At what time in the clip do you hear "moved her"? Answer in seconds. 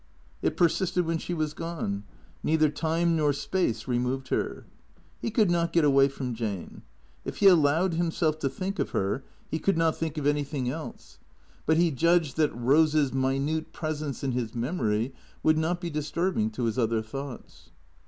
3.99-4.65